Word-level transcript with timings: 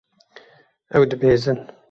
Ew 0.95 1.03
dibezin. 1.09 1.59